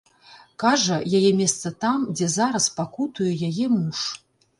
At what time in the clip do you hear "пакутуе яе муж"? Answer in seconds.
2.79-4.01